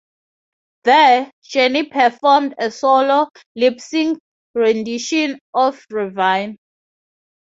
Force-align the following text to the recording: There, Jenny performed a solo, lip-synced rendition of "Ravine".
There, 0.83 1.31
Jenny 1.43 1.83
performed 1.85 2.55
a 2.57 2.71
solo, 2.71 3.29
lip-synced 3.55 4.17
rendition 4.55 5.37
of 5.53 5.85
"Ravine". 5.91 6.57